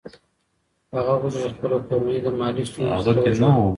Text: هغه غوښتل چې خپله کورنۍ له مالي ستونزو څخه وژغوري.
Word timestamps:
هغه 0.95 1.13
غوښتل 1.21 1.41
چې 1.49 1.49
خپله 1.55 1.77
کورنۍ 1.87 2.17
له 2.25 2.31
مالي 2.39 2.63
ستونزو 2.69 2.99
څخه 3.15 3.21
وژغوري. 3.33 3.67